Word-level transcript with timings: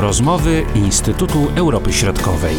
Rozmowy 0.00 0.62
Instytutu 0.76 1.38
Europy 1.56 1.92
Środkowej. 1.92 2.54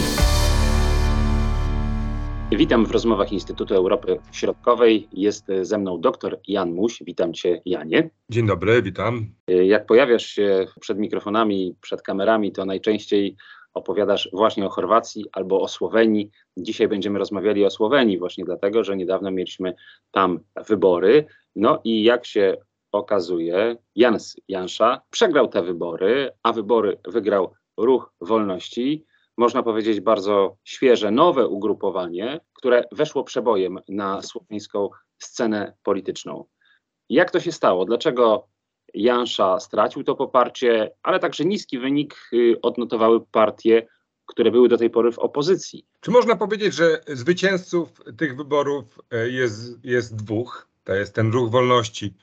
Witam 2.52 2.86
w 2.86 2.92
rozmowach 2.92 3.32
Instytutu 3.32 3.76
Europy 3.76 4.20
Środkowej. 4.32 5.08
Jest 5.14 5.46
ze 5.62 5.78
mną 5.78 6.02
dr 6.02 6.40
Jan 6.48 6.74
Muś. 6.74 7.04
Witam 7.06 7.34
cię, 7.34 7.62
Janie. 7.66 8.10
Dzień 8.30 8.48
dobry, 8.48 8.82
witam. 8.82 9.26
Jak 9.48 9.86
pojawiasz 9.86 10.26
się 10.26 10.66
przed 10.80 10.98
mikrofonami, 10.98 11.76
przed 11.82 12.02
kamerami, 12.02 12.52
to 12.52 12.66
najczęściej 12.66 13.36
opowiadasz 13.74 14.30
właśnie 14.34 14.66
o 14.66 14.70
Chorwacji 14.70 15.26
albo 15.32 15.62
o 15.62 15.68
Słowenii. 15.68 16.30
Dzisiaj 16.58 16.88
będziemy 16.88 17.20
rozmawiali 17.20 17.66
o 17.66 17.70
Słowenii, 17.70 18.20
właśnie 18.20 18.46
dlatego, 18.46 18.84
że 18.84 18.98
niedawno 18.98 19.32
mieliśmy 19.32 19.74
tam 20.12 20.40
wybory. 20.68 21.26
No 21.56 21.82
i 21.84 22.04
jak 22.04 22.26
się 22.26 22.58
okazuje, 22.98 23.78
Jans 23.96 24.36
Jansza 24.48 25.02
przegrał 25.10 25.48
te 25.48 25.64
wybory, 25.64 26.32
a 26.44 26.54
wybory 26.54 26.98
wygrał 27.08 27.54
Ruch 27.78 28.14
Wolności. 28.22 29.06
Można 29.38 29.64
powiedzieć 29.64 30.02
bardzo 30.02 30.58
świeże, 30.64 31.12
nowe 31.12 31.48
ugrupowanie, 31.48 32.40
które 32.54 32.84
weszło 32.92 33.24
przebojem 33.24 33.80
na 33.90 34.22
słoweńską 34.22 34.90
scenę 35.18 35.74
polityczną. 35.84 36.46
Jak 37.10 37.32
to 37.32 37.40
się 37.40 37.52
stało? 37.52 37.86
Dlaczego 37.86 38.48
Jansza 38.94 39.60
stracił 39.60 40.04
to 40.04 40.16
poparcie, 40.16 40.92
ale 41.04 41.20
także 41.20 41.46
niski 41.46 41.80
wynik 41.80 42.30
y, 42.34 42.62
odnotowały 42.62 43.26
partie, 43.26 43.88
które 44.26 44.52
były 44.52 44.70
do 44.70 44.78
tej 44.78 44.90
pory 44.90 45.12
w 45.12 45.20
opozycji? 45.20 45.86
Czy 46.00 46.12
można 46.12 46.36
powiedzieć, 46.36 46.74
że 46.74 47.02
zwycięzców 47.08 47.90
tych 48.18 48.38
wyborów 48.38 49.00
e, 49.12 49.30
jest, 49.30 49.86
jest 49.86 50.16
dwóch? 50.16 50.68
To 50.84 50.94
jest 50.94 51.16
ten 51.16 51.32
Ruch 51.32 51.52
Wolności, 51.52 52.14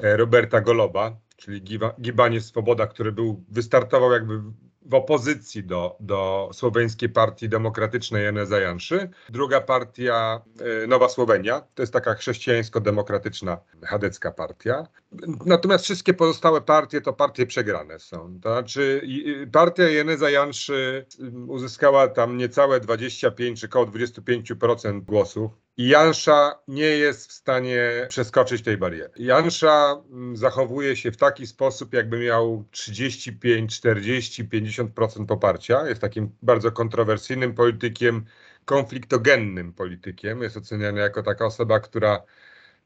Roberta 0.00 0.60
Goloba, 0.60 1.16
czyli 1.36 1.62
Gibanie 2.00 2.40
Swoboda, 2.40 2.86
który 2.86 3.12
był, 3.12 3.44
wystartował 3.48 4.12
jakby 4.12 4.40
w 4.86 4.94
opozycji 4.94 5.64
do, 5.64 5.96
do 6.00 6.50
Słoweńskiej 6.52 7.08
Partii 7.08 7.48
Demokratycznej 7.48 8.24
Janeza 8.24 8.60
Janszy. 8.60 9.10
Druga 9.28 9.60
partia, 9.60 10.40
e, 10.84 10.86
Nowa 10.86 11.08
Słowenia, 11.08 11.62
to 11.74 11.82
jest 11.82 11.92
taka 11.92 12.14
chrześcijańsko-demokratyczna 12.14 13.58
chadecka 13.82 14.30
partia. 14.30 14.86
Natomiast 15.46 15.84
wszystkie 15.84 16.14
pozostałe 16.14 16.60
partie 16.60 17.00
to 17.00 17.12
partie 17.12 17.46
przegrane 17.46 17.98
są. 17.98 18.40
To 18.42 18.52
znaczy 18.52 19.08
partia 19.52 19.88
Janeza 19.88 20.30
Janszy 20.30 21.06
uzyskała 21.48 22.08
tam 22.08 22.36
niecałe 22.36 22.80
25 22.80 23.60
czy 23.60 23.66
około 23.66 23.86
25% 23.86 25.00
głosów 25.00 25.65
Jansza 25.78 26.62
nie 26.68 26.84
jest 26.84 27.28
w 27.28 27.32
stanie 27.32 28.06
przeskoczyć 28.08 28.62
tej 28.62 28.76
bariery. 28.76 29.10
Jansza 29.16 30.02
mm, 30.10 30.36
zachowuje 30.36 30.96
się 30.96 31.12
w 31.12 31.16
taki 31.16 31.46
sposób, 31.46 31.94
jakby 31.94 32.18
miał 32.18 32.64
35, 32.70 33.76
40, 33.76 34.44
50% 34.44 35.26
poparcia. 35.26 35.88
Jest 35.88 36.00
takim 36.00 36.30
bardzo 36.42 36.72
kontrowersyjnym 36.72 37.54
politykiem, 37.54 38.24
konfliktogennym 38.64 39.72
politykiem. 39.72 40.42
Jest 40.42 40.56
oceniany 40.56 41.00
jako 41.00 41.22
taka 41.22 41.46
osoba, 41.46 41.80
która 41.80 42.22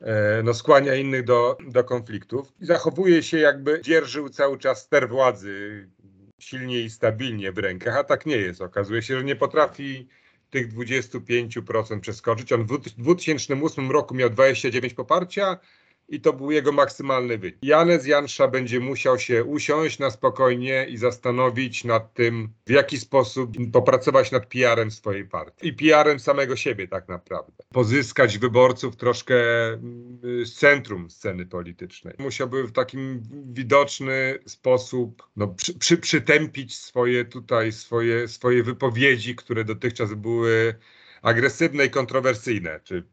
e, 0.00 0.42
no, 0.42 0.54
skłania 0.54 0.94
innych 0.94 1.24
do, 1.24 1.58
do 1.68 1.84
konfliktów. 1.84 2.52
I 2.60 2.66
zachowuje 2.66 3.22
się, 3.22 3.38
jakby 3.38 3.80
dzierżył 3.82 4.28
cały 4.28 4.58
czas 4.58 4.82
ster 4.82 5.08
władzy 5.08 5.88
silnie 6.38 6.80
i 6.80 6.90
stabilnie 6.90 7.52
w 7.52 7.58
rękach, 7.58 7.96
a 7.96 8.04
tak 8.04 8.26
nie 8.26 8.36
jest. 8.36 8.60
Okazuje 8.60 9.02
się, 9.02 9.18
że 9.18 9.24
nie 9.24 9.36
potrafi 9.36 10.08
tych 10.50 10.74
25% 10.74 12.00
przeskoczyć. 12.00 12.52
On 12.52 12.64
w 12.64 12.80
2008 12.80 13.90
roku 13.90 14.14
miał 14.14 14.30
29 14.30 14.94
poparcia 14.94 15.58
i 16.10 16.20
to 16.20 16.32
był 16.32 16.50
jego 16.50 16.72
maksymalny 16.72 17.38
wynik. 17.38 17.58
Janez 17.62 18.06
Jansza 18.06 18.48
będzie 18.48 18.80
musiał 18.80 19.18
się 19.18 19.44
usiąść 19.44 19.98
na 19.98 20.10
spokojnie 20.10 20.86
i 20.88 20.96
zastanowić 20.96 21.84
nad 21.84 22.14
tym, 22.14 22.48
w 22.66 22.70
jaki 22.70 22.98
sposób 22.98 23.50
popracować 23.72 24.30
nad 24.32 24.46
PR-em 24.46 24.90
swojej 24.90 25.24
partii 25.24 25.68
i 25.68 25.72
PR-em 25.72 26.20
samego 26.20 26.56
siebie 26.56 26.88
tak 26.88 27.08
naprawdę. 27.08 27.64
Pozyskać 27.72 28.38
wyborców 28.38 28.96
troszkę 28.96 29.34
mm, 29.66 30.46
z 30.46 30.54
centrum 30.54 31.10
sceny 31.10 31.46
politycznej. 31.46 32.14
Musiałby 32.18 32.64
w 32.64 32.72
takim 32.72 33.22
widoczny 33.52 34.38
sposób 34.46 35.22
no, 35.36 35.48
przy, 35.48 35.78
przy, 35.78 35.96
przytępić 35.96 36.76
swoje 36.76 37.24
tutaj, 37.24 37.72
swoje, 37.72 38.28
swoje 38.28 38.62
wypowiedzi, 38.62 39.36
które 39.36 39.64
dotychczas 39.64 40.14
były 40.14 40.74
agresywne 41.22 41.86
i 41.86 41.90
kontrowersyjne, 41.90 42.80
czy 42.84 43.04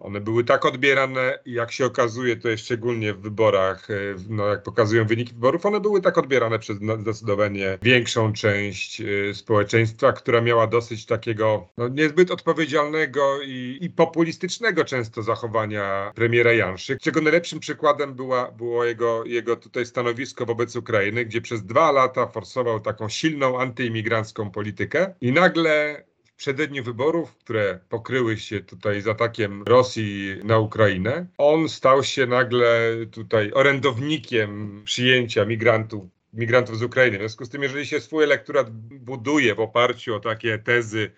one 0.00 0.20
były 0.20 0.44
tak 0.44 0.64
odbierane, 0.64 1.38
jak 1.46 1.72
się 1.72 1.86
okazuje, 1.86 2.36
to 2.36 2.48
jest 2.48 2.64
szczególnie 2.64 3.14
w 3.14 3.20
wyborach, 3.20 3.90
e, 3.90 3.94
no 4.28 4.46
jak 4.46 4.62
pokazują 4.62 5.06
wyniki 5.06 5.32
wyborów, 5.32 5.66
one 5.66 5.80
były 5.80 6.00
tak 6.00 6.18
odbierane 6.18 6.58
przez 6.58 6.76
zdecydowanie 7.00 7.78
większą 7.82 8.32
część 8.32 9.00
e, 9.00 9.34
społeczeństwa, 9.34 10.12
która 10.12 10.40
miała 10.40 10.66
dosyć 10.66 11.06
takiego 11.06 11.68
no, 11.76 11.88
niezbyt 11.88 12.30
odpowiedzialnego 12.30 13.42
i, 13.42 13.78
i 13.80 13.90
populistycznego 13.90 14.84
często 14.84 15.22
zachowania 15.22 16.12
premiera 16.14 16.52
Janszy, 16.52 16.98
czego 16.98 17.20
najlepszym 17.20 17.60
przykładem 17.60 18.14
była, 18.14 18.50
było 18.50 18.84
jego, 18.84 19.24
jego 19.24 19.56
tutaj 19.56 19.86
stanowisko 19.86 20.46
wobec 20.46 20.76
Ukrainy, 20.76 21.24
gdzie 21.24 21.40
przez 21.40 21.64
dwa 21.64 21.92
lata 21.92 22.26
forsował 22.26 22.80
taką 22.80 23.08
silną 23.08 23.60
antyimigrancką 23.60 24.50
politykę 24.50 25.14
i 25.20 25.32
nagle 25.32 26.04
przededniu 26.36 26.84
wyborów, 26.84 27.36
które 27.36 27.80
pokryły 27.88 28.38
się 28.38 28.60
tutaj 28.60 29.00
z 29.00 29.08
atakiem 29.08 29.62
Rosji 29.62 30.36
na 30.44 30.58
Ukrainę, 30.58 31.26
on 31.38 31.68
stał 31.68 32.04
się 32.04 32.26
nagle 32.26 32.92
tutaj 33.10 33.52
orędownikiem 33.52 34.82
przyjęcia 34.84 35.44
migrantów 35.44 36.04
migrantów 36.36 36.78
z 36.78 36.82
Ukrainy. 36.82 37.18
W 37.18 37.20
związku 37.20 37.44
z 37.44 37.48
tym, 37.48 37.62
jeżeli 37.62 37.86
się 37.86 38.00
swój 38.00 38.24
elektorat 38.24 38.70
buduje 38.70 39.54
w 39.54 39.60
oparciu 39.60 40.14
o 40.14 40.20
takie 40.20 40.58
tezy 40.58 41.10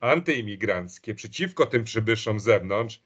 antyimigranckie 0.00 1.14
przeciwko 1.14 1.66
tym 1.66 1.84
przybyszom 1.84 2.40
z 2.40 2.44
zewnątrz, 2.44 3.02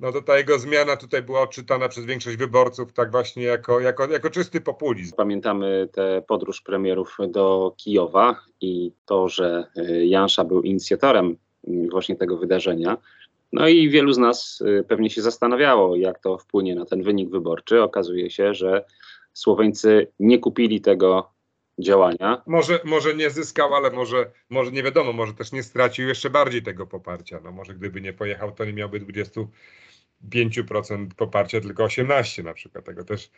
no 0.00 0.12
to 0.12 0.22
ta 0.22 0.38
jego 0.38 0.58
zmiana 0.58 0.96
tutaj 0.96 1.22
była 1.22 1.40
odczytana 1.40 1.88
przez 1.88 2.04
większość 2.04 2.36
wyborców 2.36 2.92
tak 2.92 3.10
właśnie 3.10 3.42
jako, 3.42 3.80
jako, 3.80 4.06
jako 4.06 4.30
czysty 4.30 4.60
populizm. 4.60 5.16
Pamiętamy 5.16 5.88
tę 5.92 6.22
podróż 6.28 6.62
premierów 6.62 7.16
do 7.28 7.74
Kijowa 7.76 8.40
i 8.60 8.92
to, 9.06 9.28
że 9.28 9.66
y, 9.76 10.06
Jansza 10.06 10.44
był 10.44 10.62
inicjatorem 10.62 11.36
y, 11.68 11.88
właśnie 11.90 12.16
tego 12.16 12.36
wydarzenia. 12.36 12.96
No 13.52 13.68
i 13.68 13.90
wielu 13.90 14.12
z 14.12 14.18
nas 14.18 14.60
y, 14.60 14.84
pewnie 14.88 15.10
się 15.10 15.22
zastanawiało, 15.22 15.96
jak 15.96 16.18
to 16.18 16.38
wpłynie 16.38 16.74
na 16.74 16.84
ten 16.84 17.02
wynik 17.02 17.30
wyborczy. 17.30 17.82
Okazuje 17.82 18.30
się, 18.30 18.54
że 18.54 18.84
Słoweńcy 19.32 20.12
nie 20.20 20.38
kupili 20.38 20.80
tego 20.80 21.30
działania. 21.78 22.42
Może, 22.46 22.80
może 22.84 23.14
nie 23.14 23.30
zyskał, 23.30 23.74
ale 23.74 23.90
może, 23.90 24.30
może 24.50 24.72
nie 24.72 24.82
wiadomo, 24.82 25.12
może 25.12 25.34
też 25.34 25.52
nie 25.52 25.62
stracił 25.62 26.08
jeszcze 26.08 26.30
bardziej 26.30 26.62
tego 26.62 26.86
poparcia. 26.86 27.40
No 27.44 27.52
może 27.52 27.74
gdyby 27.74 28.00
nie 28.00 28.12
pojechał, 28.12 28.52
to 28.52 28.64
nie 28.64 28.72
miałby 28.72 29.00
20 29.00 29.40
5% 30.30 31.06
poparcia, 31.16 31.60
tylko 31.60 31.84
18 31.84 32.42
na 32.42 32.54
przykład. 32.54 32.84
Tego 32.84 33.04
też 33.04 33.30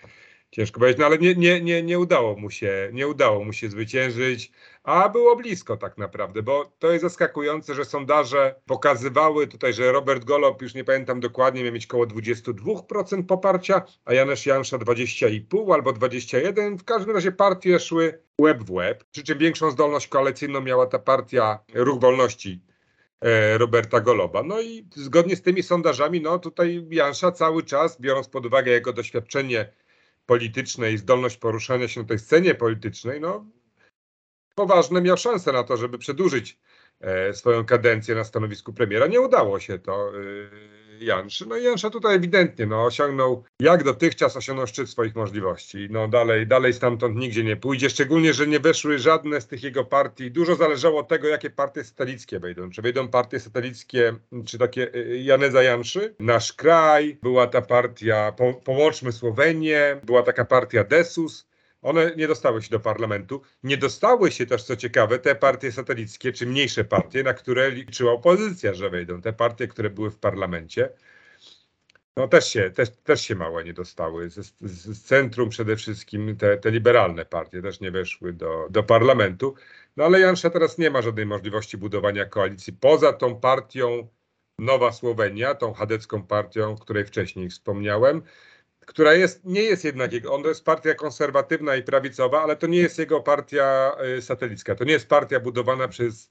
ciężko 0.50 0.80
powiedzieć, 0.80 1.00
no 1.00 1.06
ale 1.06 1.18
nie, 1.18 1.34
nie, 1.34 1.60
nie, 1.60 1.82
nie 1.82 1.98
udało 1.98 2.36
mu 2.36 2.50
się, 2.50 2.90
nie 2.92 3.08
udało 3.08 3.44
mu 3.44 3.52
się 3.52 3.68
zwyciężyć, 3.68 4.52
a 4.82 5.08
było 5.08 5.36
blisko 5.36 5.76
tak 5.76 5.98
naprawdę, 5.98 6.42
bo 6.42 6.72
to 6.78 6.90
jest 6.90 7.02
zaskakujące, 7.02 7.74
że 7.74 7.84
sondaże 7.84 8.54
pokazywały 8.66 9.46
tutaj, 9.46 9.72
że 9.72 9.92
Robert 9.92 10.24
Golob, 10.24 10.62
już 10.62 10.74
nie 10.74 10.84
pamiętam 10.84 11.20
dokładnie, 11.20 11.64
miał 11.64 11.72
mieć 11.72 11.86
około 11.86 12.06
22% 12.06 13.26
poparcia, 13.26 13.82
a 14.04 14.14
Janusz 14.14 14.46
Jansza 14.46 14.78
20,5 14.78 15.74
albo 15.74 15.92
21. 15.92 16.78
W 16.78 16.84
każdym 16.84 17.14
razie 17.14 17.32
partie 17.32 17.80
szły 17.80 18.22
łeb 18.40 18.62
w 18.62 18.70
łeb, 18.70 19.04
przy 19.12 19.22
czym 19.22 19.38
większą 19.38 19.70
zdolność 19.70 20.08
koalicyjną 20.08 20.60
miała 20.60 20.86
ta 20.86 20.98
partia 20.98 21.58
Ruch 21.74 22.00
Wolności 22.00 22.69
Roberta 23.56 24.00
Goloba. 24.00 24.42
No 24.42 24.60
i 24.60 24.86
zgodnie 24.96 25.36
z 25.36 25.42
tymi 25.42 25.62
sondażami, 25.62 26.20
no 26.20 26.38
tutaj 26.38 26.86
Jansza 26.90 27.32
cały 27.32 27.62
czas, 27.62 28.00
biorąc 28.00 28.28
pod 28.28 28.46
uwagę 28.46 28.72
jego 28.72 28.92
doświadczenie 28.92 29.72
polityczne 30.26 30.92
i 30.92 30.98
zdolność 30.98 31.36
poruszania 31.36 31.88
się 31.88 32.00
na 32.00 32.06
tej 32.06 32.18
scenie 32.18 32.54
politycznej, 32.54 33.20
no 33.20 33.44
poważne 34.54 35.02
miał 35.02 35.16
szanse 35.16 35.52
na 35.52 35.64
to, 35.64 35.76
żeby 35.76 35.98
przedłużyć 35.98 36.58
e, 37.00 37.34
swoją 37.34 37.64
kadencję 37.64 38.14
na 38.14 38.24
stanowisku 38.24 38.72
premiera. 38.72 39.06
Nie 39.06 39.20
udało 39.20 39.60
się 39.60 39.78
to. 39.78 40.12
Janszy. 41.00 41.46
No 41.46 41.56
i 41.56 41.64
Jansza 41.64 41.90
tutaj 41.90 42.16
ewidentnie 42.16 42.66
no, 42.66 42.84
osiągnął, 42.84 43.44
jak 43.60 43.84
dotychczas 43.84 44.36
osiągnął 44.36 44.66
szczyt 44.66 44.90
swoich 44.90 45.14
możliwości. 45.14 45.88
No 45.90 46.08
dalej, 46.08 46.46
dalej 46.46 46.72
stamtąd 46.72 47.16
nigdzie 47.16 47.44
nie 47.44 47.56
pójdzie, 47.56 47.90
szczególnie, 47.90 48.34
że 48.34 48.46
nie 48.46 48.60
weszły 48.60 48.98
żadne 48.98 49.40
z 49.40 49.46
tych 49.46 49.62
jego 49.62 49.84
partii. 49.84 50.30
Dużo 50.30 50.54
zależało 50.54 51.00
od 51.00 51.08
tego, 51.08 51.28
jakie 51.28 51.50
partie 51.50 51.84
satelickie 51.84 52.40
wejdą. 52.40 52.70
Czy 52.70 52.82
wejdą 52.82 53.08
partie 53.08 53.40
satelickie, 53.40 54.14
czy 54.46 54.58
takie 54.58 54.94
y, 54.94 55.18
Janeza 55.18 55.62
Janszy? 55.62 56.14
Nasz 56.18 56.52
kraj, 56.52 57.18
była 57.22 57.46
ta 57.46 57.62
partia, 57.62 58.32
po, 58.32 58.54
połączmy 58.54 59.12
Słowenię, 59.12 60.00
była 60.04 60.22
taka 60.22 60.44
partia 60.44 60.84
Desus, 60.84 61.49
one 61.82 62.12
nie 62.16 62.28
dostały 62.28 62.62
się 62.62 62.70
do 62.70 62.80
parlamentu. 62.80 63.42
Nie 63.62 63.76
dostały 63.76 64.32
się 64.32 64.46
też, 64.46 64.62
co 64.62 64.76
ciekawe, 64.76 65.18
te 65.18 65.34
partie 65.34 65.72
satelickie, 65.72 66.32
czy 66.32 66.46
mniejsze 66.46 66.84
partie, 66.84 67.22
na 67.22 67.34
które 67.34 67.70
liczyła 67.70 68.12
opozycja, 68.12 68.74
że 68.74 68.90
wejdą. 68.90 69.20
Te 69.22 69.32
partie, 69.32 69.68
które 69.68 69.90
były 69.90 70.10
w 70.10 70.18
parlamencie. 70.18 70.90
no 72.16 72.28
też 72.28 72.48
się, 72.48 72.70
też, 72.70 72.90
też 72.90 73.20
się 73.20 73.34
małe 73.34 73.64
nie 73.64 73.72
dostały. 73.72 74.30
Z, 74.30 74.54
z, 74.60 75.02
centrum 75.02 75.48
przede 75.48 75.76
wszystkim 75.76 76.36
te, 76.36 76.58
te 76.58 76.70
liberalne 76.70 77.24
partie 77.24 77.62
też 77.62 77.80
nie 77.80 77.90
weszły 77.90 78.32
do, 78.32 78.66
do 78.70 78.82
parlamentu. 78.82 79.54
No 79.96 80.04
ale 80.04 80.20
Jansza 80.20 80.50
teraz 80.50 80.78
nie 80.78 80.90
ma 80.90 81.02
żadnej 81.02 81.26
możliwości 81.26 81.78
budowania 81.78 82.26
koalicji 82.26 82.72
poza 82.72 83.12
tą 83.12 83.40
partią 83.40 84.08
Nowa 84.58 84.92
Słowenia, 84.92 85.54
tą 85.54 85.72
chadecką 85.72 86.22
partią, 86.22 86.72
o 86.72 86.76
której 86.76 87.04
wcześniej 87.04 87.48
wspomniałem, 87.50 88.22
która 88.86 89.14
jest, 89.14 89.44
nie 89.44 89.62
jest 89.62 89.84
jednak 89.84 90.12
jego, 90.12 90.34
on 90.34 90.42
jest 90.44 90.64
partia 90.64 90.94
konserwatywna 90.94 91.76
i 91.76 91.82
prawicowa, 91.82 92.42
ale 92.42 92.56
to 92.56 92.66
nie 92.66 92.78
jest 92.78 92.98
jego 92.98 93.20
partia 93.20 93.96
y, 94.18 94.22
satelicka, 94.22 94.74
to 94.74 94.84
nie 94.84 94.92
jest 94.92 95.08
partia 95.08 95.40
budowana 95.40 95.88
przez 95.88 96.30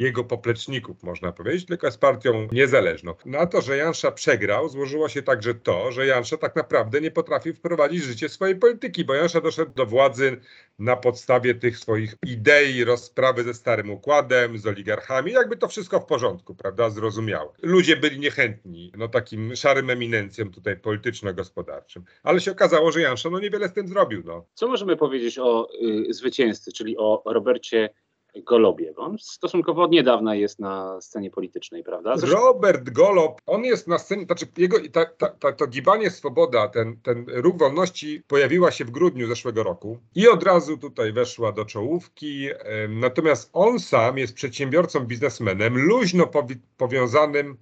jego 0.00 0.24
popleczników, 0.24 1.02
można 1.02 1.32
powiedzieć, 1.32 1.66
tylko 1.66 1.86
jest 1.86 2.00
partią 2.00 2.48
niezależną. 2.52 3.14
Na 3.24 3.46
to, 3.46 3.60
że 3.60 3.76
Jansza 3.76 4.12
przegrał, 4.12 4.68
złożyło 4.68 5.08
się 5.08 5.22
także 5.22 5.54
to, 5.54 5.92
że 5.92 6.06
Jansza 6.06 6.36
tak 6.36 6.56
naprawdę 6.56 7.00
nie 7.00 7.10
potrafił 7.10 7.54
wprowadzić 7.54 8.00
w 8.00 8.04
życie 8.04 8.28
swojej 8.28 8.56
polityki, 8.56 9.04
bo 9.04 9.14
Jansza 9.14 9.40
doszedł 9.40 9.72
do 9.72 9.86
władzy 9.86 10.40
na 10.78 10.96
podstawie 10.96 11.54
tych 11.54 11.78
swoich 11.78 12.14
idei, 12.26 12.84
rozprawy 12.84 13.44
ze 13.44 13.54
Starym 13.54 13.90
Układem, 13.90 14.58
z 14.58 14.66
oligarchami, 14.66 15.32
jakby 15.32 15.56
to 15.56 15.68
wszystko 15.68 16.00
w 16.00 16.06
porządku, 16.06 16.54
prawda, 16.54 16.90
zrozumiałe. 16.90 17.48
Ludzie 17.62 17.96
byli 17.96 18.18
niechętni, 18.18 18.92
no 18.96 19.08
takim 19.08 19.56
szarym 19.56 19.90
eminencjom 19.90 20.50
tutaj 20.50 20.76
polityczno-gospodarczym, 20.76 22.04
ale 22.22 22.40
się 22.40 22.52
okazało, 22.52 22.92
że 22.92 23.00
Jansza 23.00 23.30
no 23.30 23.40
niewiele 23.40 23.68
z 23.68 23.72
tym 23.72 23.88
zrobił, 23.88 24.22
no. 24.24 24.46
Co 24.54 24.68
możemy 24.68 24.96
powiedzieć 24.96 25.38
o 25.38 25.68
y, 26.08 26.14
zwycięzcy, 26.14 26.72
czyli 26.72 26.96
o 26.98 27.22
Robercie 27.26 27.90
Golobie? 28.36 28.96
On 28.96 29.18
stosunkowo 29.18 29.82
od 29.82 29.90
niedawna 29.90 30.34
jest 30.34 30.58
na 30.58 31.00
scenie 31.00 31.30
politycznej, 31.30 31.84
prawda? 31.84 32.16
Zresztą 32.16 32.38
Robert 32.38 32.90
Golob, 32.90 33.40
on 33.46 33.64
jest 33.64 33.88
na 33.88 33.98
scenie, 33.98 34.24
znaczy 34.24 34.46
jego, 34.56 34.76
ta, 34.92 35.04
ta, 35.04 35.28
ta, 35.28 35.52
to 35.52 35.66
gibanie 35.66 36.10
Swoboda, 36.10 36.68
ten, 36.68 36.96
ten 37.02 37.24
ruch 37.28 37.56
wolności 37.56 38.22
pojawiła 38.28 38.70
się 38.70 38.84
w 38.84 38.90
grudniu 38.90 39.26
zeszłego 39.26 39.62
roku 39.62 39.98
i 40.14 40.28
od 40.28 40.42
razu 40.42 40.78
tutaj 40.78 41.12
weszła 41.12 41.52
do 41.52 41.64
czołówki. 41.64 42.48
Natomiast 42.88 43.50
on 43.52 43.78
sam 43.78 44.18
jest 44.18 44.34
przedsiębiorcą, 44.34 45.00
biznesmenem, 45.00 45.78
luźno 45.78 46.24
powi- 46.24 46.58
powiązanym 46.76 47.56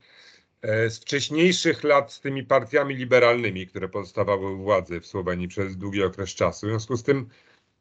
e, 0.63 0.91
z 0.91 1.01
wcześniejszych 1.01 1.85
lat 1.85 2.13
z 2.13 2.21
tymi 2.21 2.45
partiami 2.45 2.95
liberalnymi, 2.95 3.67
które 3.67 3.89
pozostawały 3.89 4.53
u 4.53 4.57
władzy 4.57 5.01
w 5.01 5.07
Słowenii 5.07 5.49
przez 5.49 5.77
długi 5.77 6.03
okres 6.03 6.35
czasu. 6.35 6.67
W 6.67 6.71
związku 6.71 6.97
z 6.97 7.03
tym 7.03 7.29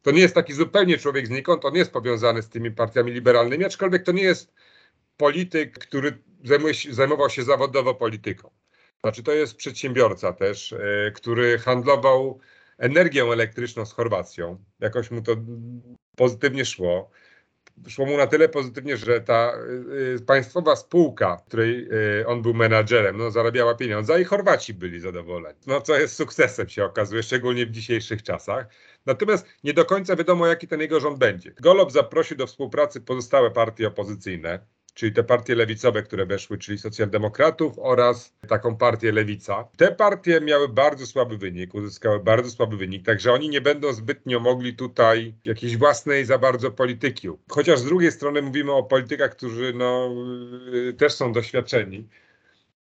to 0.02 0.10
nie 0.10 0.20
jest 0.20 0.34
taki 0.34 0.52
zupełnie 0.52 0.98
człowiek 0.98 1.26
znikąd, 1.26 1.64
on 1.64 1.74
jest 1.74 1.92
powiązany 1.92 2.42
z 2.42 2.48
tymi 2.48 2.70
partiami 2.70 3.12
liberalnymi, 3.12 3.64
aczkolwiek 3.64 4.02
to 4.02 4.12
nie 4.12 4.22
jest 4.22 4.52
polityk, 5.16 5.78
który 5.78 6.18
zajmuje 6.44 6.74
zajmował 6.90 7.30
się 7.30 7.42
zawodowo 7.42 7.94
polityką. 7.94 8.50
Znaczy 9.00 9.22
to 9.22 9.32
jest 9.32 9.56
przedsiębiorca 9.56 10.32
też, 10.32 10.72
e, 10.72 11.12
który 11.14 11.58
handlował 11.58 12.40
energią 12.78 13.32
elektryczną 13.32 13.86
z 13.86 13.92
Chorwacją. 13.92 14.64
Jakoś 14.80 15.10
mu 15.10 15.22
to 15.22 15.36
pozytywnie 16.16 16.64
szło. 16.64 17.10
Szło 17.88 18.06
mu 18.06 18.16
na 18.16 18.26
tyle 18.26 18.48
pozytywnie, 18.48 18.96
że 18.96 19.20
ta 19.20 19.52
y, 20.16 20.24
państwowa 20.26 20.76
spółka, 20.76 21.42
której 21.46 21.88
y, 22.20 22.26
on 22.26 22.42
był 22.42 22.54
menadżerem, 22.54 23.16
no, 23.16 23.30
zarabiała 23.30 23.74
pieniądze, 23.74 24.20
i 24.20 24.24
Chorwaci 24.24 24.74
byli 24.74 25.00
zadowoleni. 25.00 25.58
No 25.66 25.80
co 25.80 25.98
jest 25.98 26.16
sukcesem 26.16 26.68
się 26.68 26.84
okazuje, 26.84 27.22
szczególnie 27.22 27.66
w 27.66 27.70
dzisiejszych 27.70 28.22
czasach. 28.22 28.66
Natomiast 29.06 29.46
nie 29.64 29.74
do 29.74 29.84
końca 29.84 30.16
wiadomo, 30.16 30.46
jaki 30.46 30.68
ten 30.68 30.80
jego 30.80 31.00
rząd 31.00 31.18
będzie. 31.18 31.52
Golob 31.60 31.92
zaprosił 31.92 32.36
do 32.36 32.46
współpracy 32.46 33.00
pozostałe 33.00 33.50
partie 33.50 33.88
opozycyjne, 33.88 34.66
czyli 34.98 35.12
te 35.12 35.24
partie 35.24 35.54
lewicowe, 35.54 36.02
które 36.02 36.26
weszły, 36.26 36.58
czyli 36.58 36.78
socjaldemokratów 36.78 37.78
oraz 37.78 38.34
taką 38.48 38.76
partię 38.76 39.12
lewica. 39.12 39.68
Te 39.76 39.92
partie 39.92 40.40
miały 40.40 40.68
bardzo 40.68 41.06
słaby 41.06 41.38
wynik, 41.38 41.74
uzyskały 41.74 42.20
bardzo 42.20 42.50
słaby 42.50 42.76
wynik, 42.76 43.06
także 43.06 43.32
oni 43.32 43.48
nie 43.48 43.60
będą 43.60 43.92
zbytnio 43.92 44.40
mogli 44.40 44.76
tutaj 44.76 45.34
jakiejś 45.44 45.76
własnej 45.76 46.24
za 46.24 46.38
bardzo 46.38 46.70
polityki. 46.70 47.28
Chociaż 47.50 47.78
z 47.78 47.84
drugiej 47.84 48.12
strony 48.12 48.42
mówimy 48.42 48.72
o 48.72 48.82
politykach, 48.82 49.30
którzy 49.30 49.72
no, 49.76 50.10
y, 50.74 50.92
też 50.92 51.12
są 51.12 51.32
doświadczeni 51.32 52.08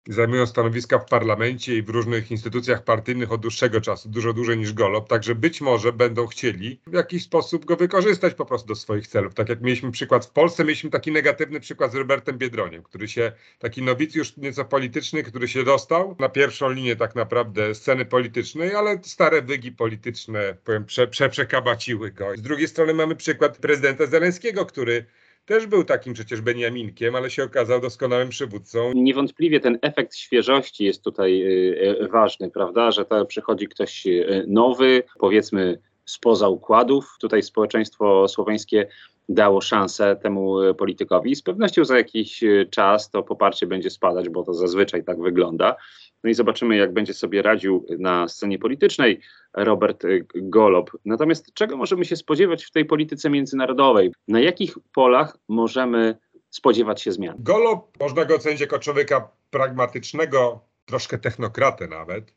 zajmują 0.08 0.46
stanowiska 0.46 0.98
w 0.98 1.04
parlamencie 1.04 1.76
i 1.76 1.82
w 1.82 1.88
różnych 1.88 2.30
instytucjach 2.30 2.84
partyjnych 2.84 3.32
od 3.32 3.40
dłuższego 3.40 3.80
czasu, 3.80 4.08
dużo 4.08 4.32
dłużej 4.32 4.58
niż 4.58 4.72
Golob, 4.72 5.08
także 5.08 5.34
być 5.34 5.60
może 5.60 5.92
będą 5.92 6.26
chcieli 6.26 6.80
w 6.86 6.92
jakiś 6.92 7.22
sposób 7.22 7.64
go 7.64 7.76
wykorzystać 7.76 8.34
po 8.34 8.44
prostu 8.44 8.68
do 8.68 8.74
swoich 8.74 9.06
celów. 9.06 9.34
Tak 9.34 9.48
jak 9.48 9.60
mieliśmy 9.60 9.90
przykład 9.90 10.26
w 10.26 10.30
Polsce, 10.30 10.64
mieliśmy 10.64 10.90
taki 10.90 11.12
negatywny 11.12 11.60
przykład 11.60 11.92
z 11.92 11.94
Robertem 11.94 12.38
Biedroniem, 12.38 12.82
który 12.82 13.08
się, 13.08 13.32
taki 13.58 13.82
nowicjusz 13.82 14.36
nieco 14.36 14.64
polityczny, 14.64 15.22
który 15.22 15.48
się 15.48 15.64
dostał 15.64 16.16
na 16.18 16.28
pierwszą 16.28 16.70
linię 16.70 16.96
tak 16.96 17.14
naprawdę 17.14 17.74
sceny 17.74 18.04
politycznej, 18.04 18.74
ale 18.74 19.00
stare 19.02 19.42
wygi 19.42 19.72
polityczne, 19.72 20.56
powiem, 20.64 20.84
prze, 20.84 21.06
prze, 21.06 21.28
przekabaciły 21.28 22.10
go. 22.10 22.36
Z 22.36 22.42
drugiej 22.42 22.68
strony 22.68 22.94
mamy 22.94 23.16
przykład 23.16 23.58
prezydenta 23.58 24.06
Zeleńskiego, 24.06 24.66
który 24.66 25.06
też 25.48 25.66
był 25.66 25.84
takim 25.84 26.14
przecież 26.14 26.40
Beniaminkiem, 26.40 27.14
ale 27.14 27.30
się 27.30 27.44
okazał 27.44 27.80
doskonałym 27.80 28.28
przywódcą. 28.28 28.92
niewątpliwie 28.94 29.60
ten 29.60 29.78
efekt 29.82 30.16
świeżości 30.16 30.84
jest 30.84 31.04
tutaj 31.04 31.42
y, 31.42 32.00
y, 32.02 32.08
ważny, 32.08 32.50
prawda? 32.50 32.90
Że 32.90 33.04
to 33.04 33.26
przychodzi 33.26 33.68
ktoś 33.68 34.06
y, 34.06 34.44
nowy, 34.48 35.02
powiedzmy 35.18 35.78
spoza 36.04 36.48
układów. 36.48 37.16
Tutaj 37.20 37.42
społeczeństwo 37.42 38.28
słoweńskie 38.28 38.88
dało 39.28 39.60
szansę 39.60 40.16
temu 40.16 40.62
y, 40.62 40.74
politykowi. 40.74 41.36
Z 41.36 41.42
pewnością 41.42 41.84
za 41.84 41.96
jakiś 41.96 42.42
y, 42.42 42.68
czas 42.70 43.10
to 43.10 43.22
poparcie 43.22 43.66
będzie 43.66 43.90
spadać, 43.90 44.28
bo 44.28 44.42
to 44.42 44.54
zazwyczaj 44.54 45.04
tak 45.04 45.20
wygląda. 45.20 45.76
No 46.24 46.30
i 46.30 46.34
zobaczymy, 46.34 46.76
jak 46.76 46.92
będzie 46.92 47.14
sobie 47.14 47.42
radził 47.42 47.86
na 47.98 48.28
scenie 48.28 48.58
politycznej 48.58 49.20
Robert 49.54 50.04
y, 50.04 50.26
Golob. 50.34 50.90
Natomiast 51.04 51.54
czego 51.54 51.76
możemy 51.76 52.04
się 52.04 52.16
spodziewać 52.16 52.64
w 52.64 52.70
tej 52.70 52.84
polityce 52.84 53.30
międzynarodowej? 53.30 54.12
Na 54.28 54.40
jakich 54.40 54.78
polach 54.94 55.36
możemy 55.48 56.18
spodziewać 56.50 57.02
się 57.02 57.12
zmian? 57.12 57.36
Golob 57.38 57.98
można 58.00 58.24
go 58.24 58.34
ocenić 58.34 58.60
jako 58.60 58.78
człowieka 58.78 59.30
pragmatycznego, 59.50 60.60
troszkę 60.86 61.18
technokratę 61.18 61.88
nawet. 61.88 62.34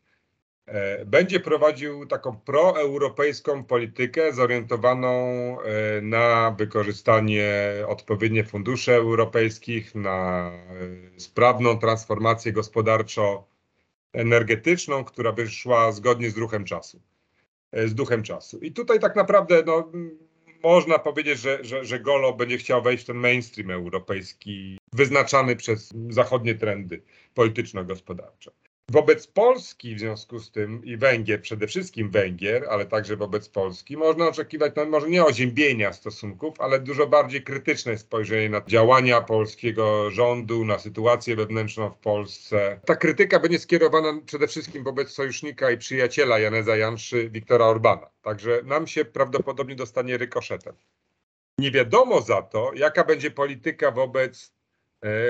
E, 0.72 1.06
Będzie 1.06 1.40
prowadził 1.40 2.06
taką 2.06 2.38
proeuropejską 2.38 3.64
politykę 3.64 4.34
zorientowaną 4.34 5.10
e, 5.62 6.02
na 6.02 6.56
wykorzystanie 6.58 7.52
odpowiednich 7.88 8.50
funduszy 8.50 8.94
europejskich, 8.94 9.96
na 9.96 10.52
e, 10.52 10.60
sprawną 11.20 11.80
transformację 11.80 12.54
gospodarczo-energetyczną, 12.54 15.04
która 15.04 15.32
by 15.32 15.50
szła 15.50 15.92
zgodnie 15.92 16.32
z 16.32 16.38
ruchem 16.38 16.66
czasu. 16.66 17.02
Z 17.74 17.94
duchem 17.94 18.24
czasu. 18.24 18.60
I 18.60 18.72
tutaj 18.72 19.00
tak 19.00 19.16
naprawdę 19.16 19.64
no, 19.66 19.92
można 20.64 21.00
powiedzieć, 21.00 21.40
że, 21.40 21.64
że, 21.64 21.86
że 21.86 22.00
Golo 22.00 22.34
będzie 22.34 22.58
chciał 22.58 22.82
wejść 22.82 23.04
w 23.04 23.08
ten 23.08 23.18
mainstream 23.18 23.72
europejski, 23.72 24.78
wyznaczany 24.94 25.56
przez 25.56 25.90
zachodnie 26.10 26.56
trendy 26.56 27.02
polityczno-gospodarcze. 27.34 28.52
Wobec 28.92 29.28
Polski 29.28 29.96
w 29.96 30.00
związku 30.00 30.40
z 30.40 30.52
tym 30.52 30.86
i 30.86 30.98
Węgier, 30.98 31.42
przede 31.42 31.68
wszystkim 31.68 32.10
Węgier, 32.10 32.66
ale 32.70 32.86
także 32.86 33.18
wobec 33.18 33.50
Polski, 33.50 33.98
można 33.98 34.28
oczekiwać 34.28 34.74
no, 34.76 34.86
może 34.86 35.10
nie 35.10 35.26
oziębienia 35.26 35.94
stosunków, 35.94 36.62
ale 36.62 36.80
dużo 36.80 37.08
bardziej 37.08 37.44
krytyczne 37.44 37.98
spojrzenie 37.98 38.50
na 38.50 38.62
działania 38.68 39.22
polskiego 39.22 40.12
rządu, 40.12 40.66
na 40.66 40.80
sytuację 40.80 41.36
wewnętrzną 41.36 41.90
w 41.90 41.98
Polsce. 41.98 42.80
Ta 42.86 42.96
krytyka 42.96 43.40
będzie 43.40 43.60
skierowana 43.60 44.22
przede 44.26 44.48
wszystkim 44.48 44.84
wobec 44.84 45.10
sojusznika 45.10 45.72
i 45.72 45.78
przyjaciela 45.78 46.40
Janeza 46.40 46.78
Janszy, 46.78 47.30
Wiktora 47.30 47.66
Orbana. 47.66 48.10
Także 48.22 48.62
nam 48.66 48.88
się 48.88 49.06
prawdopodobnie 49.06 49.76
dostanie 49.76 50.18
rykoszetem. 50.18 50.76
Nie 51.58 51.72
wiadomo 51.72 52.22
za 52.22 52.42
to, 52.42 52.72
jaka 52.76 53.04
będzie 53.04 53.32
polityka 53.32 53.92
wobec 53.92 54.61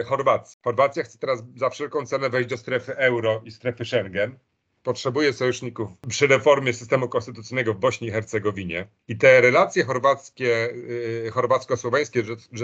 Chorwacji. 0.05 0.59
Chorwacja 0.63 1.03
chce 1.03 1.17
teraz 1.17 1.43
za 1.55 1.69
wszelką 1.69 2.05
cenę 2.05 2.29
wejść 2.29 2.49
do 2.49 2.57
strefy 2.57 2.97
euro 2.97 3.41
i 3.45 3.51
strefy 3.51 3.85
Schengen. 3.85 4.39
Potrzebuje 4.83 5.33
sojuszników 5.33 5.89
przy 6.07 6.27
reformie 6.27 6.73
systemu 6.73 7.09
konstytucyjnego 7.09 7.73
w 7.73 7.77
Bośni 7.77 8.07
i 8.07 8.11
Hercegowinie. 8.11 8.87
I 9.07 9.17
te 9.17 9.41
relacje 9.41 9.83
chorwackie, 9.83 10.69
y, 11.27 11.31
chorwacko-słoweńskie 11.33 12.23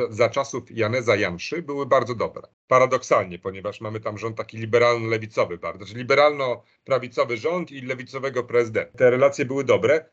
za 0.10 0.30
czasów 0.30 0.64
Janeza 0.72 1.16
Janszy 1.16 1.62
były 1.62 1.86
bardzo 1.86 2.16
dobre. 2.16 2.42
Paradoksalnie, 2.68 3.40
ponieważ 3.40 3.82
mamy 3.82 4.00
tam 4.00 4.18
rząd 4.18 4.38
taki 4.38 4.58
liberalno-lewicowy 4.58 5.58
bardzo, 5.58 5.86
liberalno-prawicowy 5.96 7.38
rząd 7.38 7.72
i 7.72 7.82
lewicowego 7.82 8.44
prezydenta. 8.44 8.98
Te 8.98 9.10
relacje 9.10 9.46
były 9.46 9.64
dobre 9.64 10.06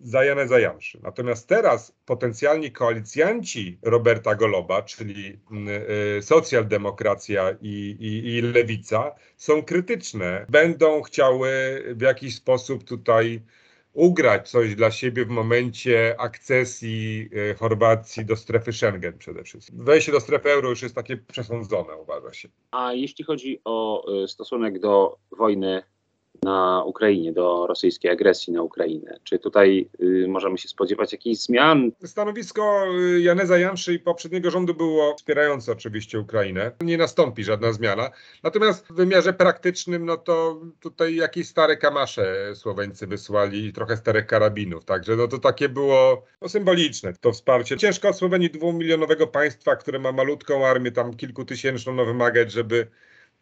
za 0.00 0.58
Janszy. 0.58 0.98
Natomiast 1.02 1.48
teraz 1.48 1.92
potencjalni 2.04 2.72
koalicjanci 2.72 3.78
Roberta 3.82 4.34
Goloba, 4.34 4.82
czyli 4.82 5.28
y, 5.28 6.16
y, 6.18 6.22
socjaldemokracja 6.22 7.56
i, 7.62 7.96
i, 8.00 8.28
i 8.28 8.42
lewica, 8.42 9.14
są 9.36 9.62
krytyczne. 9.62 10.46
Będą 10.48 11.02
chciały 11.02 11.50
w 11.96 12.00
jakiś 12.00 12.34
sposób 12.34 12.84
tutaj 12.84 13.42
ugrać 13.92 14.50
coś 14.50 14.74
dla 14.74 14.90
siebie 14.90 15.24
w 15.24 15.28
momencie 15.28 16.16
akcesji 16.18 17.28
e, 17.50 17.54
Chorwacji 17.54 18.24
do 18.24 18.36
strefy 18.36 18.72
Schengen 18.72 19.18
przede 19.18 19.44
wszystkim. 19.44 19.84
Wejście 19.84 20.12
do 20.12 20.20
strefy 20.20 20.50
euro 20.50 20.70
już 20.70 20.82
jest 20.82 20.94
takie 20.94 21.16
przesądzone, 21.16 21.96
uważa 21.96 22.32
się. 22.32 22.48
A 22.70 22.92
jeśli 22.92 23.24
chodzi 23.24 23.60
o 23.64 24.04
y, 24.24 24.28
stosunek 24.28 24.78
do 24.78 25.18
wojny 25.38 25.82
na 26.42 26.84
Ukrainie, 26.84 27.32
do 27.32 27.66
rosyjskiej 27.66 28.10
agresji 28.10 28.52
na 28.52 28.62
Ukrainę, 28.62 29.18
czy 29.24 29.38
tutaj 29.38 29.88
y, 30.02 30.26
możemy 30.28 30.58
się 30.58 30.68
spodziewać 30.68 31.12
jakichś 31.12 31.38
zmian? 31.38 31.92
Stanowisko 32.04 32.84
y, 33.16 33.20
Janeza 33.20 33.58
Janszy 33.58 33.94
i 33.94 33.98
poprzedniego 33.98 34.50
rządu 34.50 34.74
było 34.74 35.14
wspierające 35.16 35.72
oczywiście 35.72 36.20
Ukrainę. 36.20 36.72
Nie 36.80 36.98
nastąpi 36.98 37.44
żadna 37.44 37.72
zmiana. 37.72 38.10
Natomiast 38.42 38.86
w 38.86 38.92
wymiarze 38.92 39.32
praktycznym, 39.32 40.06
no 40.06 40.16
to 40.16 40.60
tutaj 40.80 41.14
jakieś 41.14 41.48
stare 41.48 41.76
kamasze 41.76 42.52
Słoweńcy 42.54 43.06
wysłali 43.06 43.72
trochę 43.72 43.96
starych 43.96 44.26
karabinów. 44.26 44.84
Także 44.84 45.16
no 45.16 45.28
to 45.28 45.38
takie 45.38 45.68
było 45.68 46.22
no, 46.42 46.48
symboliczne 46.48 47.12
to 47.20 47.32
wsparcie. 47.32 47.76
Ciężko 47.76 48.08
od 48.08 48.16
Słowenii 48.16 48.50
dwumilionowego 48.50 49.26
państwa, 49.26 49.76
które 49.76 49.98
ma 49.98 50.12
malutką 50.12 50.66
armię, 50.66 50.92
tam 50.92 51.14
kilkutysięczną, 51.14 51.94
no 51.94 52.04
wymagać, 52.04 52.52
żeby 52.52 52.86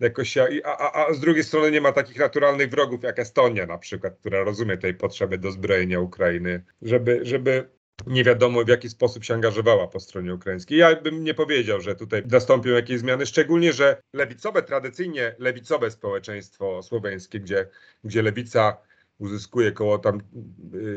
jakoś, 0.01 0.39
a, 0.39 0.49
a, 0.65 1.07
a 1.07 1.15
z 1.15 1.21
drugiej 1.21 1.45
strony 1.45 1.71
nie 1.71 1.81
ma 1.81 1.93
takich 1.93 2.19
naturalnych 2.19 2.71
wrogów 2.71 3.03
jak 3.03 3.19
Estonia 3.19 3.67
na 3.67 3.79
przykład, 3.79 4.17
która 4.21 4.45
rozumie 4.45 4.77
tej 4.77 4.95
potrzeby 4.95 5.39
dozbrojenia 5.39 6.01
Ukrainy, 6.01 6.65
żeby, 6.83 7.21
żeby 7.23 7.69
nie 8.07 8.25
wiadomo 8.25 8.65
w 8.65 8.69
jaki 8.69 8.89
sposób 8.89 9.25
się 9.25 9.35
angażowała 9.35 9.89
po 9.89 10.01
stronie 10.01 10.35
ukraińskiej. 10.35 10.79
Ja 10.79 10.97
bym 10.97 11.25
nie 11.25 11.35
powiedział, 11.35 11.81
że 11.81 11.95
tutaj 11.95 12.23
nastąpią 12.31 12.71
jakieś 12.71 13.01
zmiany, 13.01 13.27
szczególnie, 13.27 13.73
że 13.73 14.03
lewicowe, 14.13 14.63
tradycyjnie 14.63 15.35
lewicowe 15.39 15.91
społeczeństwo 15.91 16.83
słoweńskie, 16.83 17.41
gdzie, 17.41 17.69
gdzie 18.05 18.23
lewica 18.23 18.77
uzyskuje 19.19 19.69
około 19.69 19.99
tam 19.99 20.21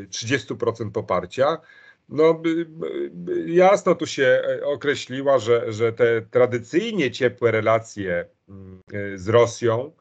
30% 0.09 0.87
y, 0.87 0.91
poparcia, 0.91 1.57
no, 2.09 2.41
jasno 3.45 3.95
tu 3.95 4.07
się 4.07 4.41
określiła, 4.63 5.39
że, 5.39 5.73
że 5.73 5.93
te 5.93 6.21
tradycyjnie 6.21 7.11
ciepłe 7.11 7.51
relacje 7.51 8.25
z 9.15 9.27
Rosją 9.27 9.91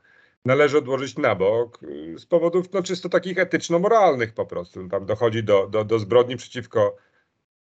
należy 0.44 0.78
odłożyć 0.78 1.18
na 1.18 1.34
bok 1.34 1.82
y, 1.82 2.18
z 2.18 2.26
powodów 2.26 2.72
no, 2.72 2.82
czysto 2.82 3.08
takich 3.08 3.38
etyczno-moralnych 3.38 4.34
po 4.34 4.46
prostu. 4.46 4.88
Tam 4.88 5.06
dochodzi 5.06 5.44
do, 5.44 5.66
do, 5.66 5.84
do 5.84 5.98
zbrodni 5.98 6.36
przeciwko 6.36 6.96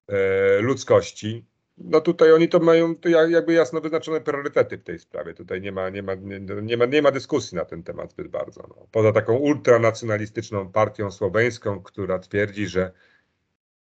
e, 0.08 0.60
ludzkości. 0.60 1.46
No 1.77 2.01
tutaj 2.01 2.34
oni 2.34 2.50
to 2.50 2.60
mają 2.60 2.96
to 2.96 3.10
jakby 3.10 3.53
jasno 3.53 3.82
wyznaczone 3.82 4.22
priorytety 4.22 4.77
w 4.77 4.84
tej 4.84 5.00
sprawie. 5.00 5.34
Tutaj 5.34 5.62
nie 5.62 5.72
ma, 5.72 5.89
nie 5.89 6.03
ma, 6.03 6.15
nie, 6.15 6.39
nie 6.39 6.77
ma, 6.77 6.86
nie 6.86 7.01
ma 7.01 7.12
dyskusji 7.12 7.56
na 7.56 7.65
ten 7.65 7.84
temat 7.84 8.12
zbyt 8.12 8.27
bardzo. 8.27 8.65
No. 8.70 8.88
Poza 8.92 9.12
taką 9.12 9.36
ultranacjonalistyczną 9.36 10.72
partią 10.72 11.12
słoweńską, 11.12 11.84
która 11.84 12.20
twierdzi, 12.20 12.68
że 12.68 12.92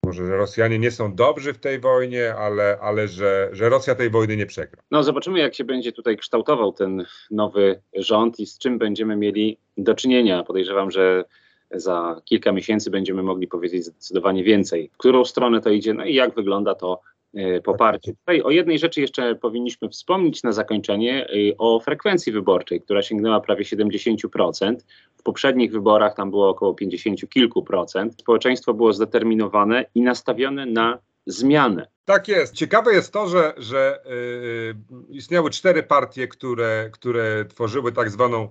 może 0.09 0.27
że 0.27 0.37
Rosjanie 0.37 0.79
nie 0.79 0.91
są 0.91 1.15
dobrzy 1.15 1.53
w 1.53 1.59
tej 1.59 1.81
wojnie, 1.81 2.35
ale, 2.35 2.79
ale 2.83 3.09
że, 3.09 3.49
że 3.53 3.69
Rosja 3.69 3.95
tej 3.95 4.11
wojny 4.11 4.37
nie 4.37 4.47
przegra. 4.47 4.83
No 4.91 5.03
zobaczymy, 5.03 5.39
jak 5.39 5.55
się 5.55 5.65
będzie 5.65 5.93
tutaj 5.93 6.17
kształtował 6.17 6.73
ten 6.73 7.05
nowy 7.31 7.81
rząd 7.95 8.41
i 8.41 8.47
z 8.47 8.59
czym 8.59 8.79
będziemy 8.79 9.17
mieli 9.17 9.59
do 9.77 9.95
czynienia. 9.95 10.43
Podejrzewam, 10.43 10.91
że 10.91 11.25
za 11.71 12.21
kilka 12.25 12.53
miesięcy 12.53 12.91
będziemy 12.91 13.23
mogli 13.23 13.49
powiedzieć 13.49 13.85
zdecydowanie 13.85 14.45
więcej, 14.45 14.91
w 14.95 14.97
którą 14.97 15.25
stronę 15.25 15.61
to 15.61 15.71
idzie, 15.71 15.95
no 15.95 16.05
i 16.05 16.15
jak 16.15 16.35
wygląda 16.35 16.75
to 16.75 17.01
E, 17.35 17.61
poparcie. 17.61 18.13
Tutaj 18.13 18.43
o 18.43 18.51
jednej 18.51 18.79
rzeczy 18.79 19.01
jeszcze 19.01 19.35
powinniśmy 19.35 19.89
wspomnieć 19.89 20.43
na 20.43 20.53
zakończenie, 20.53 21.27
e, 21.27 21.57
o 21.59 21.81
frekwencji 21.81 22.33
wyborczej, 22.33 22.81
która 22.81 23.03
sięgnęła 23.03 23.41
prawie 23.41 23.65
70%. 23.65 24.77
W 25.19 25.23
poprzednich 25.23 25.73
wyborach 25.73 26.15
tam 26.15 26.31
było 26.31 26.49
około 26.49 26.75
50 26.75 27.29
kilku 27.31 27.63
procent. 27.63 28.15
Społeczeństwo 28.21 28.75
było 28.75 28.93
zdeterminowane 28.93 29.85
i 29.95 30.03
nastawione 30.03 30.67
na 30.67 30.99
zmianę. 31.27 31.89
Tak 32.05 32.29
jest. 32.29 32.55
Ciekawe 32.55 32.95
jest 32.95 33.13
to, 33.13 33.29
że, 33.29 33.55
że 33.57 34.03
yy, 34.05 35.17
istniały 35.17 35.51
cztery 35.51 35.83
partie, 35.83 36.29
które, 36.29 36.91
które 36.93 37.45
tworzyły 37.45 37.93
tak 37.93 38.11
zwaną 38.11 38.49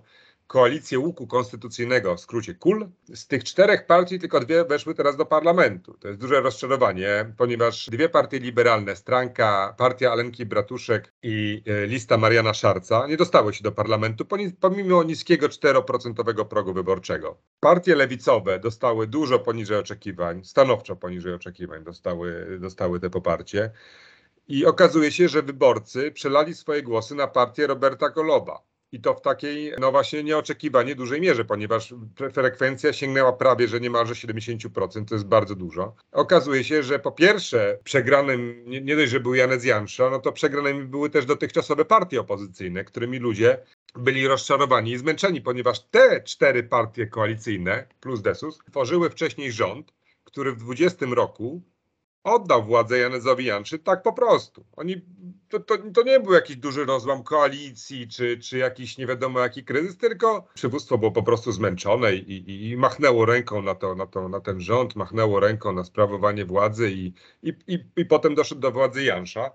koalicję 0.48 1.00
łuku 1.00 1.28
konstytucyjnego, 1.28 2.16
w 2.16 2.20
skrócie 2.20 2.54
KUL. 2.54 2.88
Z 3.14 3.28
tych 3.28 3.44
czterech 3.44 3.86
partii 3.86 4.20
tylko 4.20 4.40
dwie 4.40 4.66
weszły 4.66 4.96
teraz 4.96 5.18
do 5.18 5.26
parlamentu. 5.26 5.94
To 5.94 6.08
jest 6.08 6.20
duże 6.20 6.42
rozczarowanie, 6.42 7.34
ponieważ 7.38 7.90
dwie 7.90 8.10
partie 8.10 8.40
liberalne, 8.40 8.96
Stranka, 8.96 9.76
partia 9.78 10.12
Alenki 10.12 10.46
Bratuszek 10.46 11.14
i 11.24 11.64
e, 11.68 11.88
lista 11.88 12.18
Mariana 12.18 12.54
Szarca, 12.54 13.08
nie 13.08 13.18
dostały 13.18 13.54
się 13.54 13.64
do 13.64 13.72
parlamentu 13.72 14.26
pomimo 14.60 15.04
niskiego 15.04 15.48
4% 15.48 16.46
progu 16.46 16.74
wyborczego. 16.74 17.38
Partie 17.60 17.96
lewicowe 17.96 18.60
dostały 18.60 19.08
dużo 19.08 19.40
poniżej 19.40 19.78
oczekiwań, 19.78 20.44
stanowczo 20.44 20.96
poniżej 20.96 21.34
oczekiwań 21.34 21.84
dostały, 21.84 22.58
dostały 22.62 23.00
te 23.00 23.10
poparcie. 23.10 23.72
I 24.48 24.66
okazuje 24.66 25.12
się, 25.12 25.28
że 25.28 25.42
wyborcy 25.42 26.12
przelali 26.12 26.54
swoje 26.54 26.84
głosy 26.84 27.16
na 27.16 27.28
partię 27.28 27.68
Roberta 27.68 28.10
Goloba 28.10 28.62
i 28.92 29.02
to 29.02 29.14
w 29.14 29.22
takiej, 29.22 29.74
no 29.80 29.92
właśnie, 29.92 30.24
nieoczekiwanie 30.24 30.96
dużej 30.96 31.22
mierze, 31.22 31.46
ponieważ 31.46 31.94
frekwencja 32.34 32.94
sięgnęła 32.94 33.34
prawie, 33.34 33.68
że 33.68 33.80
niemalże 33.80 34.14
70%, 34.14 35.06
to 35.06 35.16
jest 35.16 35.28
bardzo 35.28 35.56
dużo. 35.56 35.96
Okazuje 36.12 36.64
się, 36.64 36.84
że 36.84 37.00
po 37.00 37.12
pierwsze, 37.12 37.80
przegranym, 37.84 38.64
nie, 38.66 38.96
dość, 38.96 39.12
że 39.12 39.20
był 39.20 39.36
Janez 39.36 39.66
Jansza, 39.66 40.10
no 40.10 40.20
to 40.20 40.32
przegranymi 40.32 40.84
były 40.84 41.10
też 41.10 41.26
dotychczasowe 41.26 41.86
partie 41.86 42.20
opozycyjne, 42.22 42.84
którymi 42.84 43.20
ludzie 43.20 43.58
byli 43.96 44.28
rozczarowani 44.28 44.92
i 44.92 44.98
zmęczeni, 44.98 45.42
ponieważ 45.42 45.80
te 45.80 46.22
cztery 46.22 46.64
partie 46.64 47.08
koalicyjne 47.08 47.88
plus 48.00 48.22
Desus 48.22 48.60
tworzyły 48.72 49.10
wcześniej 49.10 49.52
rząd, 49.52 49.94
który 50.24 50.52
w 50.52 50.58
20 50.58 51.06
roku 51.06 51.62
oddał 52.28 52.64
władzę 52.64 52.98
Janezowi 52.98 53.46
Janszy 53.46 53.80
tak 53.80 54.04
po 54.04 54.14
prostu. 54.14 54.66
Oni, 54.76 55.02
to, 55.50 55.60
to, 55.60 55.78
to, 55.94 56.04
nie 56.04 56.20
był 56.20 56.34
jakiś 56.34 56.56
duży 56.56 56.86
rozłam 56.86 57.24
koalicji, 57.24 58.08
czy, 58.08 58.38
czy 58.38 58.58
jakiś 58.58 58.98
nie 58.98 59.08
wiadomo 59.08 59.40
jaki 59.40 59.64
kryzys, 59.64 59.98
tylko 59.98 60.48
przywództwo 60.54 60.98
było 60.98 61.12
po 61.12 61.24
prostu 61.24 61.52
zmęczone 61.52 62.16
i, 62.16 62.32
i, 62.32 62.70
i 62.70 62.78
machnęło 62.78 63.26
ręką 63.26 63.62
na, 63.62 63.76
to, 63.76 63.96
na, 63.96 64.06
to, 64.06 64.30
na 64.30 64.40
ten 64.40 64.62
rząd, 64.62 64.96
machnęło 64.96 65.40
ręką 65.40 65.74
na 65.74 65.84
sprawowanie 65.84 66.46
władzy 66.46 66.92
i, 66.92 67.14
i, 67.44 67.54
i, 67.68 67.86
i 67.98 68.06
potem 68.06 68.36
doszedł 68.36 68.62
do 68.62 68.72
władzy 68.72 69.04
Jansza, 69.04 69.52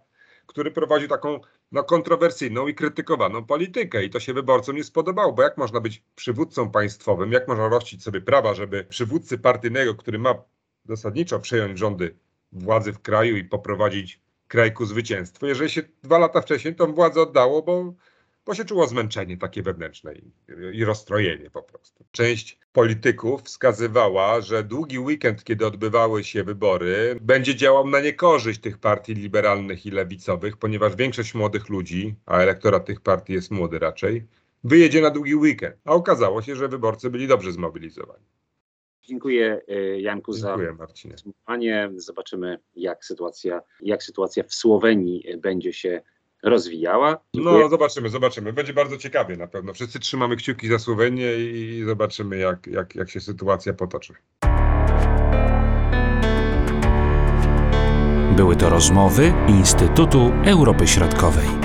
który 0.47 0.71
prowadził 0.71 1.09
taką 1.09 1.41
no, 1.73 1.85
kontrowersyjną 1.85 2.69
i 2.69 2.75
krytykowaną 2.75 3.45
politykę. 3.45 4.05
I 4.05 4.11
to 4.11 4.21
się 4.21 4.35
wyborcom 4.35 4.77
nie 4.77 4.85
spodobało, 4.85 5.33
bo 5.33 5.43
jak 5.43 5.59
można 5.59 5.81
być 5.81 6.03
przywódcą 6.15 6.71
państwowym, 6.71 7.33
jak 7.33 7.49
można 7.49 7.69
rościć 7.69 8.03
sobie 8.03 8.21
prawa, 8.21 8.55
żeby 8.55 8.85
przywódcy 8.85 9.39
partyjnego, 9.39 9.95
który 9.95 10.19
ma 10.19 10.35
zasadniczo 10.85 11.41
przejąć 11.41 11.79
rządy 11.79 12.17
władzy 12.53 12.93
w 12.93 13.03
kraju 13.03 13.37
i 13.37 13.45
poprowadzić 13.45 14.21
kraj 14.49 14.73
ku 14.73 14.87
zwycięstwu. 14.87 15.47
Jeżeli 15.47 15.71
się 15.71 15.83
dwa 16.03 16.19
lata 16.19 16.41
wcześniej 16.41 16.75
tą 16.75 16.95
władzę 16.95 17.21
oddało, 17.21 17.63
bo, 17.63 17.95
bo 18.47 18.55
się 18.55 18.65
czuło 18.65 18.87
zmęczenie 18.87 19.37
takie 19.37 19.63
wewnętrzne 19.63 20.15
i, 20.15 20.33
i 20.73 20.85
rozstrojenie 20.85 21.51
po 21.51 21.63
prostu. 21.63 22.05
Część 22.11 22.59
polityków 22.73 23.43
wskazywała, 23.43 24.41
że 24.41 24.65
długi 24.65 24.99
weekend, 24.99 25.45
kiedy 25.45 25.67
odbywały 25.67 26.25
się 26.25 26.45
wybory, 26.45 27.19
będzie 27.21 27.55
działał 27.55 27.87
na 27.87 28.01
niekorzyść 28.01 28.61
tych 28.61 28.79
partii 28.79 29.15
liberalnych 29.15 29.87
i 29.87 29.91
lewicowych, 29.91 30.57
ponieważ 30.57 30.97
większość 30.97 31.35
młodych 31.35 31.69
ludzi, 31.69 32.15
a 32.27 32.39
elektorat 32.39 32.85
tych 32.85 33.01
partii 33.01 33.33
jest 33.33 33.51
młody 33.51 33.79
raczej, 33.79 34.27
wyjedzie 34.65 35.01
na 35.01 35.11
długi 35.11 35.35
weekend. 35.35 35.77
A 35.85 35.93
okazało 35.93 36.43
się, 36.43 36.57
że 36.57 36.69
wyborcy 36.69 37.11
byli 37.11 37.29
dobrze 37.29 37.53
zmobilizowani. 37.53 38.25
Dziękuję 39.03 39.61
e, 39.69 40.01
Janku 40.01 40.33
Dziękuję, 40.33 40.67
za 40.67 40.75
Marcinie. 40.75 41.15
podsumowanie. 41.15 41.91
Zobaczymy, 41.97 42.59
jak 42.77 43.05
sytuacja, 43.05 43.63
jak 43.81 44.03
sytuacja 44.03 44.43
w 44.43 44.55
Słowenii 44.55 45.25
będzie 45.39 45.73
się 45.73 46.03
rozwijała. 46.43 47.19
Dziękuję. 47.35 47.59
No, 47.63 47.69
zobaczymy, 47.69 48.09
zobaczymy. 48.09 48.53
Będzie 48.53 48.73
bardzo 48.73 48.97
ciekawie 48.97 49.37
na 49.37 49.47
pewno. 49.47 49.73
Wszyscy 49.73 50.01
trzymamy 50.01 50.37
kciuki 50.37 50.69
za 50.69 50.79
Słowenię 50.79 51.37
i 51.37 51.85
zobaczymy, 51.87 52.37
jak, 52.37 52.67
jak, 52.67 52.95
jak 52.95 53.11
się 53.11 53.21
sytuacja 53.21 53.73
potoczy. 53.73 54.15
Były 58.37 58.57
to 58.57 58.71
rozmowy 58.71 59.33
Instytutu 59.49 60.33
Europy 60.47 60.87
Środkowej. 60.87 61.62